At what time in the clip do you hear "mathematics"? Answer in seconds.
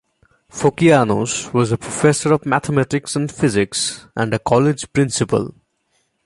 2.43-3.15